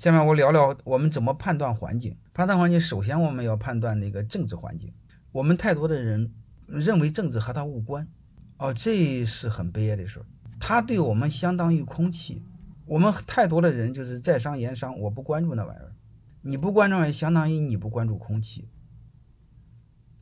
[0.00, 2.16] 下面我聊聊我们怎么判断环境。
[2.32, 4.90] 判断环境，首先我们要判断那个政治环境。
[5.30, 6.32] 我们太多的人
[6.66, 8.08] 认为政治和他无关，
[8.56, 10.24] 哦，这是很悲哀的事儿。
[10.58, 12.42] 它对我们相当于空气。
[12.86, 15.92] 我们太多的人就是在商言商，我不关注那玩意儿。
[16.40, 18.70] 你不关注，相当于你不关注空气。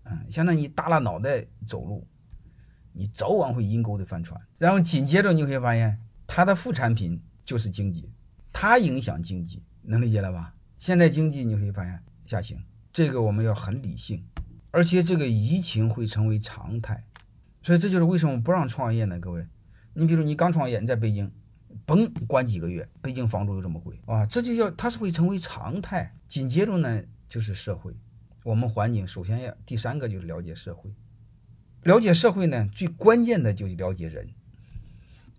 [0.03, 2.05] 嗯，相当于耷拉脑袋走路，
[2.93, 4.41] 你早晚会阴沟的翻船。
[4.59, 8.11] 然后紧接着你会发现，它的副产品就是经济，
[8.53, 10.55] 它影响经济，能理解了吧？
[10.79, 14.23] 现在经济你会发现下行，这个我们要很理性，
[14.71, 17.05] 而且这个疫情会成为常态，
[17.63, 19.19] 所以这就是为什么不让创业呢？
[19.19, 19.47] 各位，
[19.95, 21.33] 你比如你刚创业，你在北京。
[21.87, 24.25] 嘣，关几个月，北京房租又这么贵啊！
[24.27, 26.15] 这就叫它是会成为常态。
[26.27, 27.95] 紧接着呢，就是社会，
[28.43, 30.91] 我们环境首先要第三个就是了解社会，
[31.83, 34.29] 了解社会呢，最关键的就是了解人，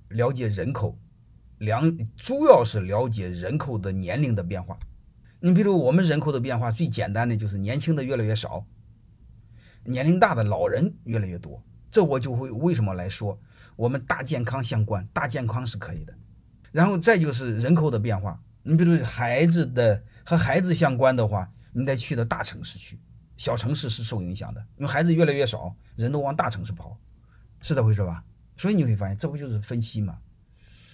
[0.10, 0.98] 了解人口，
[1.60, 4.78] 两主要是了解人口的年龄的变化。
[5.40, 8.66] 你比如我们人口的变化，最简单的就是年轻的越来越少，
[9.84, 11.64] 年龄大的老人越来越多。
[11.92, 13.40] 这我就会为什么来说，
[13.76, 16.14] 我们大健康相关，大健康是可以的。
[16.72, 23.00] 然后再就是人口的变化，你比如孩子的和孩子相关的话，你得去到大城市去，
[23.38, 26.98] 小城市是受影响的，因为孩子越来越少，人都往大城市跑，
[27.60, 28.24] 是这回事吧？
[28.56, 30.18] 所以你会发现，这不就是分析吗？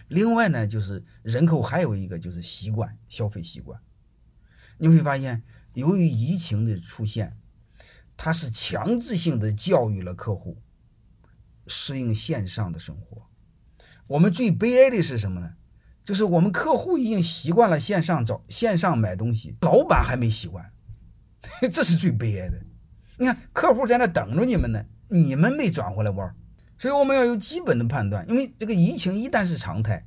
[0.08, 3.80] 另外呢，就是人口还有一个就是习惯，消费习惯，
[4.78, 7.38] 你会发现，由于疫情的出现，
[8.16, 10.62] 它是强制性的教育了客户
[11.68, 13.28] 适应线上的生活。
[14.08, 15.54] 我们最悲哀的是什么呢？
[16.04, 20.72] 就是我们客户已经习惯了线上找线上买东西，老板还没习惯，
[21.72, 22.62] 这是最悲哀的。
[23.18, 26.36] 你看，客户在那等着你们呢，你们没转回来弯
[26.78, 30.06] 所以我们要有基本的判断，因为这个疫情一旦是常态，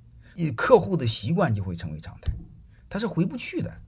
[0.57, 2.33] 客户的习惯就会成为常态，
[2.89, 3.81] 他是回不去的。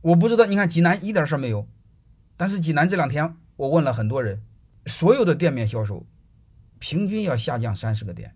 [0.00, 1.66] 我不知道，你看济南一点事儿没有，
[2.36, 4.42] 但是济南这两天我问了很多人，
[4.86, 6.06] 所有的店面销售
[6.78, 8.34] 平均要下降三十个点，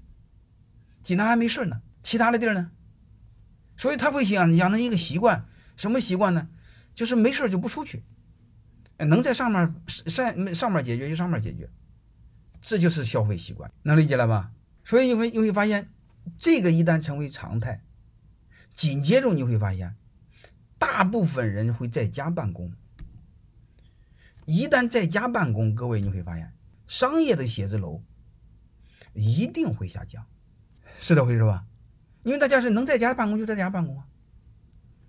[1.03, 1.81] 济南还没事呢。
[2.03, 2.71] 其他的地儿呢？
[3.77, 6.49] 所以他会养养成一个习惯，什么习惯呢？
[6.95, 8.03] 就是没事就不出去，
[8.99, 11.71] 能在上面上上面解决就上面解决，
[12.63, 14.53] 这就是消费习惯，能理解了吧？
[14.85, 15.91] 所以你会你会发现，
[16.39, 17.83] 这个一旦成为常态，
[18.73, 19.97] 紧接着你会发现，
[20.79, 22.73] 大部分人会在家办公。
[24.45, 26.53] 一旦在家办公，各位你会发现，
[26.87, 28.03] 商业的写字楼
[29.13, 30.25] 一定会下降，
[30.99, 31.65] 是这回事吧？
[32.23, 34.07] 因为大家是能在家办公就在家办公啊，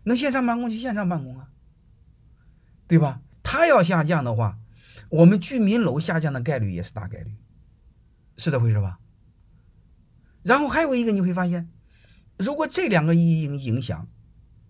[0.03, 1.49] 能线上办公就线上办公啊，
[2.87, 3.21] 对吧？
[3.43, 4.57] 它要下降的话，
[5.09, 7.35] 我们居民楼下降的概率也是大概率，
[8.37, 8.99] 是这回事吧？
[10.41, 11.69] 然后还有一个你会发现，
[12.37, 14.07] 如果这两个影影响，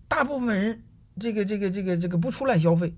[0.07, 0.83] 大部分人
[1.19, 2.95] 这个这个这个这个不出来消费，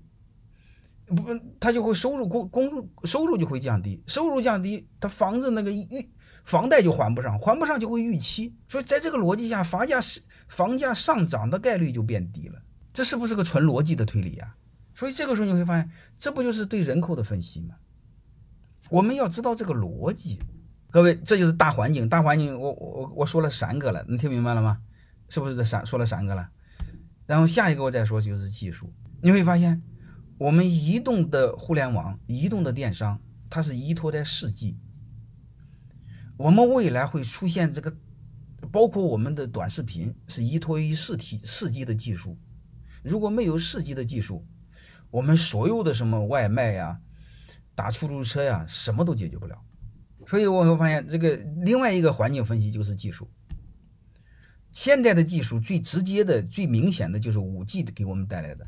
[1.06, 1.22] 不
[1.58, 6.10] 他就会收入工工入收入就会降低，收入降低，他房子那个预。
[6.44, 12.62] 房贷就还不上，还不上就会逾期，所以在这个逻辑下，房价是房价上涨的概率就变低了。
[12.92, 14.54] 这是不是个纯逻辑的推理啊？
[14.94, 17.74] 所以这个时候你会发现，这不就是对人口的分析吗？
[18.90, 20.38] 我们要知道这个逻辑。
[20.90, 22.08] 各位，这就是大环境。
[22.08, 24.80] 大环境，我我我说了三个了，你听明白了吗？
[25.28, 26.48] 是不是这三说了三个了？
[27.26, 28.92] 然后下一个我再说就是技术。
[29.20, 29.82] 你会发现，
[30.38, 33.20] 我们移动的互联网、移动的电商，
[33.50, 34.78] 它是依托在四 G。
[36.36, 37.94] 我们未来会出现这个，
[38.70, 42.38] 包括我们的短视频是依托于四 T 四 G 的技术。
[43.02, 44.46] 如果没有四 G 的技术，
[45.10, 47.00] 我们所有的什么外卖呀、
[47.74, 49.60] 打出租车呀，什么都解决不了。
[50.26, 53.28] 所以我会发现，这个另外一个环境分析就是技术。
[54.72, 58.66] 现在的技术最直接的、最明显的就是五 G 给我们带来的。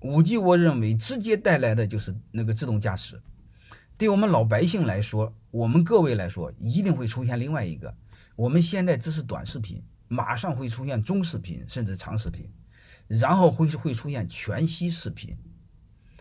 [0.00, 3.20] 五 G 我认为直接带来的就是那个自动驾驶。
[3.98, 7.94] 对我们老百姓来说，我们各位来说，一定会出现另外一个。
[8.36, 12.48] 我们现在只是短视频，马上会出现中视频，甚至长视频，
[13.08, 15.36] 然后会会出现全息视频。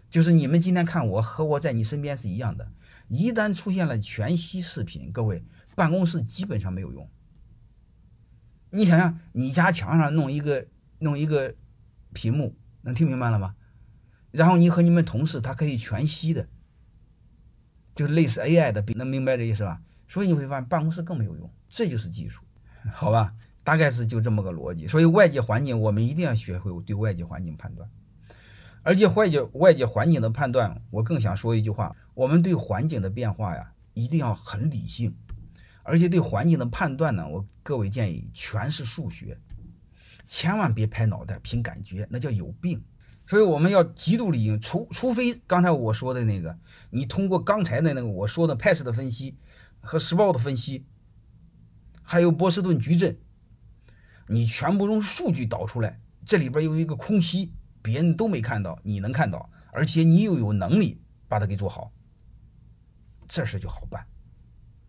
[0.09, 2.65] 就是你们今天看我和我在你身边是一样的。
[3.07, 5.43] 一旦出现了全息视频，各位
[5.75, 7.09] 办公室基本上没有用。
[8.69, 10.67] 你想想，你家墙上弄一个
[10.99, 11.55] 弄一个
[12.13, 13.55] 屏幕，能听明白了吗？
[14.31, 16.47] 然后你和你们同事，他可以全息的。
[17.95, 19.81] 就是类似 AI 的，能明白这意思吧？
[20.07, 22.43] 所以你会发现办公室更没有用，这就是技术，
[22.91, 23.33] 好吧？
[23.63, 24.85] 大概是就这么个逻辑。
[24.87, 27.89] 所以外界环境我们一定要学会对外界环境判断，
[28.85, 35.15] 而且外界外界环境的判断，我更想说一句话：我们对环境的变化呀，一定要很理性，
[35.81, 39.39] 而且对环境的判断呢，我各位建议全是数学，
[40.27, 42.83] 千万别拍脑袋凭感觉，那叫有病。
[43.25, 46.55] 所以我们要极度理性，除除非刚才我说的那个，
[46.91, 49.35] 你通过刚才的那个我说的派氏的分析
[49.81, 50.85] 和时报的分析，
[52.03, 53.17] 还有波士顿矩阵，
[54.27, 57.51] 你全部用数据导出来，这里边有一个空隙，
[57.85, 61.91] 别人都没看到，你能看到，而且你又有能力把它给做好，
[63.27, 64.03] 这事就好办，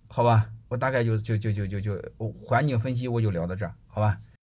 [0.08, 0.50] 好吧？
[0.68, 2.02] 我大概就就就就就就
[2.46, 4.18] 环境分析我就聊到这儿，好吧？